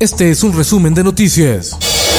Este 0.00 0.30
es 0.30 0.44
un 0.44 0.52
resumen 0.52 0.94
de 0.94 1.02
noticias. 1.02 1.76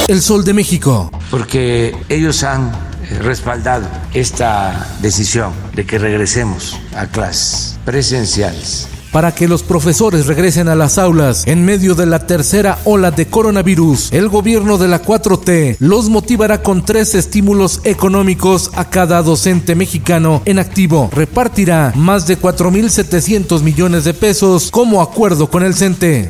El 0.10 0.22
Sol 0.22 0.44
de 0.44 0.54
México. 0.54 1.10
Porque 1.32 1.96
ellos 2.10 2.44
han 2.44 2.74
eh, 3.10 3.20
respaldado 3.20 3.88
esta 4.14 4.86
decisión 5.02 5.54
de 5.74 5.86
que 5.86 5.98
regresemos 5.98 6.78
a 6.94 7.08
clases 7.08 7.80
presenciales 7.86 8.90
para 9.14 9.34
que 9.34 9.48
los 9.48 9.64
profesores 9.64 10.28
regresen 10.28 10.68
a 10.68 10.76
las 10.76 10.98
aulas 10.98 11.48
en 11.48 11.66
medio 11.66 11.96
de 11.96 12.06
la 12.06 12.28
tercera 12.28 12.78
ola 12.84 13.12
de 13.12 13.28
coronavirus. 13.28 14.12
El 14.12 14.30
gobierno 14.30 14.78
de 14.78 14.88
la 14.88 15.02
4T 15.02 15.78
los 15.80 16.10
motivará 16.10 16.62
con 16.62 16.86
tres 16.86 17.16
estímulos 17.16 17.82
económicos 17.86 18.72
a 18.76 18.90
cada 18.90 19.24
docente 19.24 19.74
mexicano 19.74 20.42
en 20.46 20.60
activo. 20.60 21.10
Repartirá 21.12 21.94
más 21.96 22.28
de 22.28 22.38
4.700 22.38 23.62
millones 23.62 24.04
de 24.04 24.14
pesos 24.14 24.70
como 24.70 25.02
acuerdo 25.02 25.50
con 25.50 25.64
el 25.64 25.74
CENTE. 25.74 26.30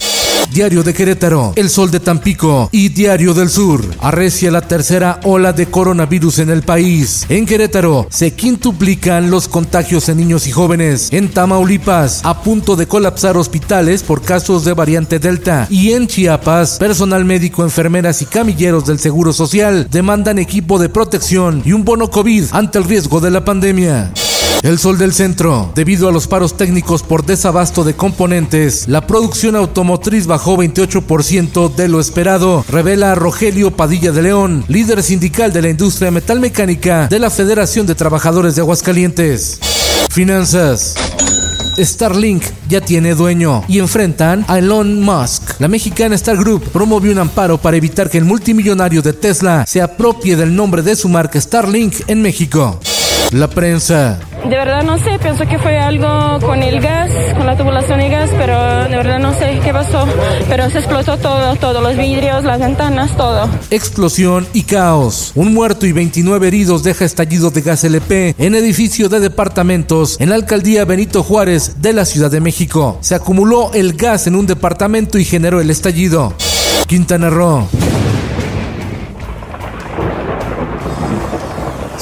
Diario 0.52 0.84
de 0.84 0.94
Querétaro, 0.94 1.54
El 1.56 1.70
Sol 1.70 1.92
de 1.92 2.00
Tampico 2.00 2.70
y 2.72 2.90
Diario 2.90 3.34
del 3.34 3.50
Sur. 3.50 3.84
Arrecia 4.00 4.52
la 4.52 4.62
tercera 4.62 5.20
ola 5.24 5.54
de 5.54 5.68
coronavirus 5.68 6.40
en 6.40 6.50
el 6.50 6.64
país. 6.64 7.26
En 7.30 7.46
Querétaro 7.46 8.08
se 8.10 8.34
quintuplican 8.34 9.30
los 9.30 9.48
contagios 9.48 10.10
en 10.10 10.18
niños 10.18 10.48
y 10.48 10.52
jóvenes. 10.52 11.10
En 11.12 11.30
Tamaulipas, 11.30 12.22
a 12.24 12.42
punto 12.42 12.76
de 12.76 12.88
colapsar 12.88 13.38
hospitales 13.38 14.04
por 14.04 14.22
casos 14.22 14.66
de 14.66 14.74
variante 14.74 15.20
Delta. 15.20 15.68
Y 15.70 15.92
en 15.92 16.08
Chiapas, 16.08 16.78
personal 16.78 17.26
médico, 17.26 17.64
enfermeras 17.64 18.22
y 18.22 18.26
camilleros 18.26 18.86
del 18.86 19.00
Seguro 19.00 19.34
Social 19.34 19.88
demandan 19.92 20.40
equipo 20.40 20.80
de 20.80 20.90
protección 20.90 21.62
y 21.66 21.74
un 21.74 21.86
bono 21.86 22.10
COVID 22.10 22.46
ante 22.52 22.80
el 22.80 22.86
riesgo 22.86 23.20
de 23.20 23.32
la 23.32 23.46
pandemia. 23.46 24.12
El 24.64 24.78
Sol 24.78 24.98
del 24.98 25.14
Centro. 25.14 25.72
Debido 25.74 26.10
a 26.10 26.12
los 26.12 26.28
paros 26.28 26.58
técnicos 26.58 27.02
por 27.02 27.26
desabasto 27.26 27.84
de 27.84 27.96
componentes, 27.96 28.88
la 28.88 29.08
producción 29.08 29.56
automotriz 29.56 30.28
bajó 30.28 30.58
28% 30.58 31.74
de 31.76 31.88
lo 31.88 32.00
esperado, 32.00 32.66
revela 32.70 33.16
Rogelio 33.16 33.72
Padilla 33.72 34.12
de 34.12 34.22
León, 34.22 34.66
líder 34.68 35.02
sindical 35.02 35.54
de 35.54 35.62
la 35.62 35.70
industria 35.70 36.12
metalmecánica 36.12 37.08
de 37.08 37.20
la 37.20 37.30
Federación 37.30 37.88
de 37.88 37.96
Trabajadores 37.96 38.56
de 38.56 38.62
Aguascalientes. 38.62 39.60
Finanzas. 40.10 40.96
Starlink 41.78 42.44
ya 42.68 42.82
tiene 42.82 43.16
dueño 43.16 43.64
y 43.68 43.80
enfrentan 43.80 44.44
a 44.48 44.60
Elon 44.60 45.02
Musk. 45.02 45.60
La 45.60 45.68
mexicana 45.68 46.16
Star 46.16 46.38
Group 46.38 46.70
promovió 46.72 47.12
un 47.12 47.20
amparo 47.20 47.58
para 47.58 47.78
evitar 47.78 48.10
que 48.10 48.18
el 48.18 48.26
multimillonario 48.26 49.02
de 49.02 49.14
Tesla 49.14 49.66
se 49.66 49.82
apropie 49.82 50.36
del 50.36 50.56
nombre 50.56 50.82
de 50.82 50.96
su 50.96 51.08
marca 51.08 51.40
Starlink 51.40 52.02
en 52.08 52.22
México. 52.22 52.80
La 53.32 53.48
prensa. 53.48 54.20
De 54.48 54.56
verdad 54.56 54.84
no 54.84 54.98
sé, 54.98 55.20
pienso 55.20 55.46
que 55.46 55.60
fue 55.60 55.78
algo 55.78 56.40
con 56.40 56.64
el 56.64 56.80
gas, 56.80 57.12
con 57.36 57.46
la 57.46 57.58
tubulación 57.58 58.00
de 58.00 58.10
gas, 58.10 58.30
pero 58.38 58.58
de 58.86 58.96
verdad 58.96 59.20
no 59.20 59.38
sé 59.38 59.60
qué 59.64 59.74
pasó. 59.74 60.08
Pero 60.48 60.70
se 60.70 60.80
explotó 60.80 61.18
todo, 61.18 61.56
todos 61.56 61.84
los 61.84 61.98
vidrios, 61.98 62.44
las 62.44 62.60
ventanas, 62.60 63.16
todo. 63.18 63.50
Explosión 63.70 64.48
y 64.54 64.64
caos. 64.64 65.34
Un 65.36 65.54
muerto 65.54 65.86
y 65.86 65.92
29 65.92 66.48
heridos 66.48 66.84
deja 66.84 67.06
estallido 67.06 67.52
de 67.52 67.62
gas 67.62 67.84
LP 67.84 68.36
en 68.38 68.56
edificio 68.56 69.10
de 69.10 69.20
departamentos 69.20 70.20
en 70.20 70.30
la 70.30 70.36
alcaldía 70.36 70.86
Benito 70.86 71.22
Juárez 71.22 71.82
de 71.82 71.94
la 71.94 72.06
Ciudad 72.06 72.32
de 72.32 72.42
México. 72.42 72.98
Se 73.02 73.16
acumuló 73.16 73.72
el 73.74 73.94
gas 73.94 74.28
en 74.28 74.36
un 74.36 74.48
departamento 74.48 75.20
y 75.20 75.26
generó 75.26 75.60
el 75.60 75.70
estallido. 75.70 76.34
Quintana 76.88 77.30
Roo. 77.30 77.68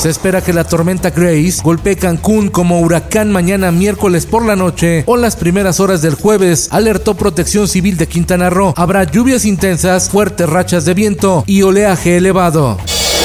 Se 0.07 0.12
espera 0.12 0.41
que 0.41 0.53
la 0.53 0.63
tormenta 0.63 1.09
Grace 1.09 1.62
golpee 1.62 1.97
Cancún 1.97 2.47
como 2.47 2.79
huracán 2.79 3.29
mañana 3.29 3.73
miércoles 3.73 4.25
por 4.25 4.45
la 4.45 4.56
noche 4.56 5.03
o 5.06 5.18
las 5.18 5.35
primeras 5.35 5.81
horas 5.81 6.01
del 6.01 6.16
jueves, 6.16 6.69
alertó 6.72 7.16
Protección 7.16 7.68
Civil 7.68 7.97
de 7.97 8.07
Quintana 8.07 8.50
Roo. 8.50 8.73
Habrá 8.78 9.03
lluvias 9.03 9.44
intensas, 9.44 10.09
fuertes 10.09 10.47
rachas 10.47 10.85
de 10.85 10.94
viento 10.94 11.44
y 11.45 11.63
oleaje 11.63 12.16
elevado. 12.16 12.78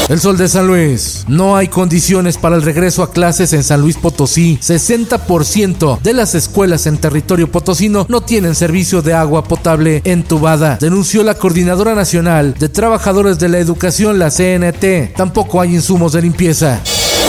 El 0.08 0.20
sol 0.20 0.36
de 0.36 0.48
San 0.48 0.66
Luis. 0.66 1.24
No 1.28 1.56
hay 1.56 1.68
condiciones 1.68 2.36
para 2.36 2.56
el 2.56 2.62
regreso 2.62 3.02
a 3.02 3.12
clases 3.12 3.52
en 3.52 3.62
San 3.62 3.80
Luis 3.80 3.96
Potosí. 3.96 4.58
60% 4.60 6.00
de 6.00 6.12
las 6.12 6.34
escuelas 6.34 6.86
en 6.86 6.98
territorio 6.98 7.50
potosino 7.50 8.04
no 8.08 8.20
tienen 8.20 8.54
servicio 8.54 9.00
de 9.00 9.14
agua 9.14 9.44
potable 9.44 10.02
entubada, 10.04 10.76
denunció 10.80 11.22
la 11.22 11.34
Coordinadora 11.34 11.94
Nacional 11.94 12.54
de 12.58 12.68
Trabajadores 12.68 13.38
de 13.38 13.48
la 13.48 13.58
Educación, 13.58 14.18
la 14.18 14.30
CNT. 14.30 15.14
Tampoco 15.16 15.60
hay 15.60 15.74
insumos 15.74 16.12
de 16.12 16.22
limpieza. 16.22 16.80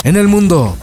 En 0.04 0.18
el 0.18 0.28
mundo. 0.28 0.76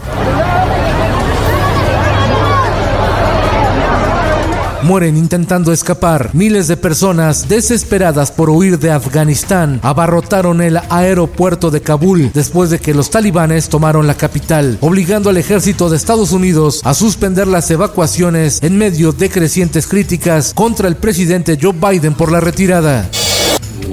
Mueren 4.91 5.17
intentando 5.17 5.73
escapar. 5.73 6.31
Miles 6.33 6.67
de 6.67 6.77
personas 6.77 7.49
desesperadas 7.49 8.33
por 8.33 8.51
huir 8.51 8.77
de 8.81 8.91
Afganistán 8.91 9.79
abarrotaron 9.85 10.61
el 10.61 10.81
aeropuerto 10.89 11.71
de 11.71 11.81
Kabul 11.81 12.33
después 12.35 12.71
de 12.71 12.81
que 12.81 12.93
los 12.93 13.09
talibanes 13.09 13.69
tomaron 13.69 14.09
la 14.09 14.17
capital, 14.17 14.79
obligando 14.81 15.31
al 15.31 15.37
ejército 15.37 15.89
de 15.91 15.97
Estados 15.97 16.33
Unidos 16.33 16.81
a 16.83 16.95
suspender 16.95 17.47
las 17.47 17.71
evacuaciones 17.71 18.61
en 18.65 18.79
medio 18.79 19.13
de 19.13 19.31
crecientes 19.31 19.87
críticas 19.87 20.55
contra 20.55 20.89
el 20.89 20.97
presidente 20.97 21.57
Joe 21.63 21.73
Biden 21.73 22.15
por 22.15 22.33
la 22.33 22.41
retirada 22.41 23.09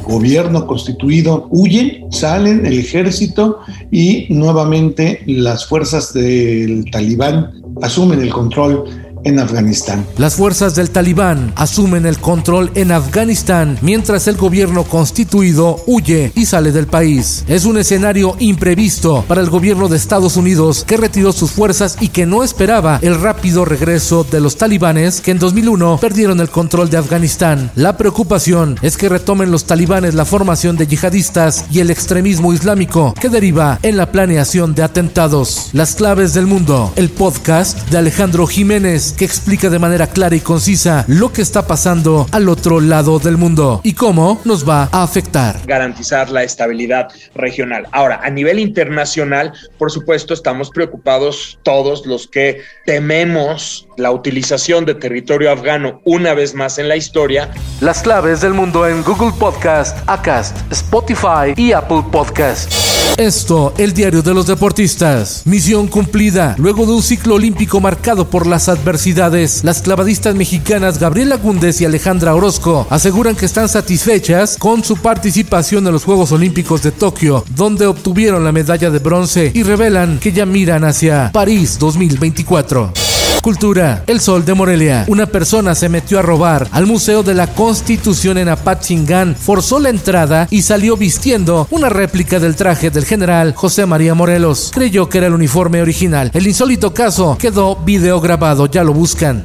gobierno 0.07 0.65
constituido 0.65 1.47
huyen, 1.49 2.11
salen 2.11 2.65
el 2.65 2.79
ejército 2.79 3.59
y 3.91 4.25
nuevamente 4.29 5.21
las 5.25 5.65
fuerzas 5.65 6.13
del 6.13 6.89
talibán 6.91 7.51
asumen 7.81 8.21
el 8.21 8.29
control 8.29 8.85
en 9.27 9.39
Afganistán. 9.39 10.05
Las 10.17 10.35
fuerzas 10.35 10.73
del 10.75 10.89
talibán 10.89 11.51
asumen 11.55 12.05
el 12.05 12.17
control 12.17 12.71
en 12.75 12.91
Afganistán 12.91 13.77
mientras 13.81 14.27
el 14.27 14.37
gobierno 14.37 14.85
constituido 14.85 15.83
huye 15.85 16.31
y 16.33 16.45
sale 16.45 16.71
del 16.71 16.87
país. 16.87 17.43
Es 17.47 17.65
un 17.65 17.77
escenario 17.77 18.35
imprevisto 18.39 19.25
para 19.27 19.41
el 19.41 19.49
gobierno 19.49 19.89
de 19.89 19.97
Estados 19.97 20.37
Unidos 20.37 20.85
que 20.87 20.97
retiró 20.97 21.33
sus 21.33 21.51
fuerzas 21.51 21.97
y 21.99 22.07
que 22.07 22.25
no 22.25 22.43
esperaba 22.43 22.99
el 23.01 23.19
rápido 23.19 23.65
regreso 23.65 24.23
de 24.23 24.39
los 24.39 24.57
talibanes 24.57 25.19
que 25.19 25.31
en 25.31 25.39
2001 25.39 25.97
perdieron 25.99 26.39
el 26.39 26.49
control 26.49 26.89
de 26.89 26.97
Afganistán. 26.97 27.69
La 27.75 27.97
preocupación 27.97 28.77
es 28.81 28.95
que 28.95 29.09
retomen 29.09 29.51
los 29.51 29.65
talibanes 29.65 30.13
la 30.13 30.25
formación 30.25 30.77
de 30.77 30.87
yihadistas 30.87 31.65
y 31.69 31.79
el 31.79 31.89
extremismo 31.89 32.53
islámico 32.53 33.13
que 33.19 33.29
deriva 33.29 33.79
en 33.83 33.97
la 33.97 34.11
planeación 34.11 34.73
de 34.73 34.83
atentados. 34.83 35.69
Las 35.73 35.95
claves 35.95 36.33
del 36.33 36.47
mundo, 36.47 36.93
el 36.95 37.09
podcast 37.09 37.89
de 37.89 37.97
Alejandro 37.97 38.47
Jiménez 38.47 39.15
que 39.17 39.25
explica 39.25 39.69
de 39.69 39.79
manera 39.79 40.07
clara 40.07 40.35
y 40.35 40.39
concisa 40.39 41.03
lo 41.07 41.33
que 41.33 41.41
está 41.41 41.67
pasando 41.67 42.27
al 42.31 42.47
otro 42.47 42.79
lado 42.79 43.19
del 43.19 43.35
mundo 43.35 43.81
y 43.83 43.93
cómo 43.93 44.39
nos 44.45 44.67
va 44.67 44.89
a 44.91 45.03
afectar. 45.03 45.59
Garantizar 45.65 46.29
la 46.29 46.43
estabilidad 46.43 47.07
regional. 47.33 47.87
Ahora, 47.91 48.21
a 48.23 48.29
nivel 48.29 48.59
internacional, 48.59 49.53
por 49.77 49.91
supuesto, 49.91 50.33
estamos 50.33 50.69
preocupados 50.69 51.59
todos 51.63 52.05
los 52.05 52.27
que 52.27 52.61
tememos 52.85 53.87
la 53.97 54.11
utilización 54.11 54.85
de 54.85 54.95
territorio 54.95 55.51
afgano 55.51 56.01
una 56.05 56.33
vez 56.33 56.53
más 56.53 56.77
en 56.77 56.87
la 56.87 56.95
historia. 56.95 57.49
Las 57.81 58.03
claves 58.03 58.41
del 58.41 58.53
mundo 58.53 58.87
en 58.87 59.03
Google 59.03 59.33
Podcast, 59.37 59.97
Acast, 60.07 60.55
Spotify 60.71 61.53
y 61.55 61.71
Apple 61.71 62.03
Podcast. 62.11 62.86
Esto, 63.17 63.73
el 63.77 63.93
diario 63.93 64.21
de 64.21 64.33
los 64.33 64.47
deportistas. 64.47 65.41
Misión 65.45 65.87
cumplida. 65.87 66.55
Luego 66.57 66.85
de 66.85 66.93
un 66.93 67.01
ciclo 67.01 67.35
olímpico 67.35 67.79
marcado 67.79 68.29
por 68.29 68.45
las 68.45 68.69
adversidades, 68.69 69.63
las 69.63 69.81
clavadistas 69.81 70.35
mexicanas 70.35 70.99
Gabriela 70.99 71.37
Gúndez 71.37 71.81
y 71.81 71.85
Alejandra 71.85 72.35
Orozco 72.35 72.85
aseguran 72.89 73.35
que 73.35 73.45
están 73.45 73.69
satisfechas 73.69 74.57
con 74.57 74.83
su 74.83 74.97
participación 74.97 75.87
en 75.87 75.93
los 75.93 76.03
Juegos 76.03 76.31
Olímpicos 76.31 76.83
de 76.83 76.91
Tokio, 76.91 77.43
donde 77.55 77.87
obtuvieron 77.87 78.43
la 78.43 78.51
medalla 78.51 78.89
de 78.89 78.99
bronce 78.99 79.51
y 79.53 79.63
revelan 79.63 80.19
que 80.19 80.31
ya 80.31 80.45
miran 80.45 80.83
hacia 80.83 81.31
París 81.31 81.79
2024. 81.79 83.06
Cultura. 83.41 84.03
El 84.07 84.19
Sol 84.19 84.43
de 84.43 84.53
Morelia. 84.53 85.05
Una 85.07 85.25
persona 85.25 85.73
se 85.75 85.89
metió 85.89 86.19
a 86.19 86.21
robar 86.21 86.67
al 86.71 86.85
Museo 86.85 87.23
de 87.23 87.33
la 87.33 87.47
Constitución 87.47 88.37
en 88.37 88.49
Apatzingán, 88.49 89.35
forzó 89.35 89.79
la 89.79 89.89
entrada 89.89 90.47
y 90.49 90.61
salió 90.61 90.97
vistiendo 90.97 91.67
una 91.71 91.89
réplica 91.89 92.39
del 92.39 92.55
traje 92.55 92.89
del 92.89 93.05
general 93.05 93.53
José 93.55 93.85
María 93.85 94.13
Morelos. 94.13 94.71
Creyó 94.73 95.07
que 95.09 95.19
era 95.19 95.27
el 95.27 95.33
uniforme 95.33 95.81
original. 95.81 96.31
El 96.33 96.47
insólito 96.47 96.93
caso 96.93 97.37
quedó 97.39 97.75
video 97.77 98.19
grabado, 98.19 98.65
ya 98.65 98.83
lo 98.83 98.93
buscan. 98.93 99.43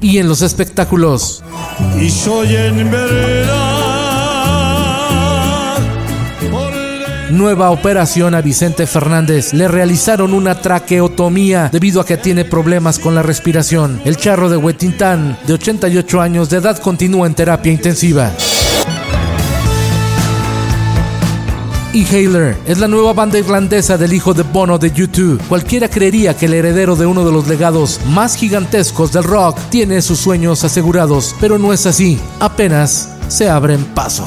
Y 0.00 0.18
en 0.18 0.28
los 0.28 0.42
espectáculos. 0.42 1.42
Y 2.00 2.10
soy 2.10 2.56
en 2.56 2.90
Nueva 7.30 7.70
operación 7.70 8.34
a 8.34 8.42
Vicente 8.42 8.86
Fernández. 8.86 9.54
Le 9.54 9.66
realizaron 9.66 10.34
una 10.34 10.60
traqueotomía 10.60 11.70
debido 11.72 12.00
a 12.00 12.06
que 12.06 12.18
tiene 12.18 12.44
problemas 12.44 12.98
con 12.98 13.14
la 13.14 13.22
respiración. 13.22 14.00
El 14.04 14.16
charro 14.16 14.50
de 14.50 14.56
Huetintán, 14.56 15.38
de 15.46 15.54
88 15.54 16.20
años 16.20 16.50
de 16.50 16.58
edad, 16.58 16.78
continúa 16.78 17.26
en 17.26 17.34
terapia 17.34 17.72
intensiva. 17.72 18.30
Inhaler 21.94 22.56
es 22.66 22.78
la 22.78 22.88
nueva 22.88 23.12
banda 23.12 23.38
irlandesa 23.38 23.96
del 23.96 24.12
hijo 24.12 24.34
de 24.34 24.42
Bono 24.42 24.78
de 24.78 24.90
YouTube. 24.90 25.40
Cualquiera 25.48 25.88
creería 25.88 26.36
que 26.36 26.46
el 26.46 26.54
heredero 26.54 26.96
de 26.96 27.06
uno 27.06 27.24
de 27.24 27.32
los 27.32 27.46
legados 27.46 28.00
más 28.08 28.34
gigantescos 28.34 29.12
del 29.12 29.24
rock 29.24 29.58
tiene 29.70 30.02
sus 30.02 30.18
sueños 30.18 30.64
asegurados, 30.64 31.36
pero 31.40 31.56
no 31.56 31.72
es 31.72 31.86
así. 31.86 32.18
Apenas 32.40 33.10
se 33.28 33.48
abren 33.48 33.84
paso. 33.84 34.24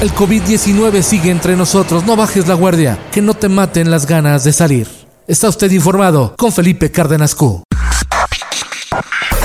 El 0.00 0.14
COVID-19 0.14 1.02
sigue 1.02 1.32
entre 1.32 1.56
nosotros, 1.56 2.04
no 2.04 2.14
bajes 2.14 2.46
la 2.46 2.54
guardia, 2.54 2.96
que 3.10 3.20
no 3.20 3.34
te 3.34 3.48
maten 3.48 3.90
las 3.90 4.06
ganas 4.06 4.44
de 4.44 4.52
salir. 4.52 4.86
Está 5.26 5.48
usted 5.48 5.72
informado 5.72 6.36
con 6.36 6.52
Felipe 6.52 6.92
Cárdenas 6.92 7.34
Q. 7.34 7.64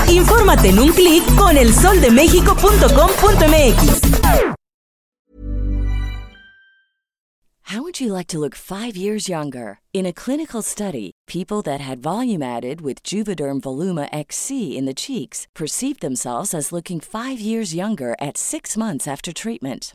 Infórmate 0.08 0.68
en 0.68 0.78
un 0.78 0.92
clic 0.92 1.24
con 1.34 1.56
elsoldemexico.com.mx. 1.56 4.00
How 7.72 7.82
would 7.82 8.00
you 8.00 8.12
like 8.12 8.28
to 8.28 8.38
look 8.38 8.54
five 8.54 8.96
years 8.96 9.28
younger? 9.28 9.80
In 9.92 10.06
a 10.06 10.12
clinical 10.12 10.62
study, 10.62 11.10
people 11.26 11.62
that 11.62 11.80
had 11.80 12.00
volume 12.00 12.44
added 12.44 12.80
with 12.80 13.02
Juvederm 13.02 13.60
Voluma 13.60 14.08
XC 14.12 14.78
in 14.78 14.86
the 14.86 14.94
cheeks 14.94 15.48
perceived 15.52 16.00
themselves 16.00 16.54
as 16.54 16.70
looking 16.70 17.00
five 17.00 17.40
years 17.40 17.74
younger 17.74 18.14
at 18.20 18.38
six 18.38 18.76
months 18.76 19.08
after 19.08 19.32
treatment. 19.32 19.94